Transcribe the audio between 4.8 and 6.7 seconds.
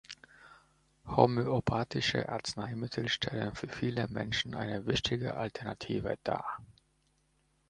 wichtige Alternative dar.